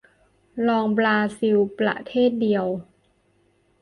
[0.67, 2.65] รองบราซิลประเทศเดียว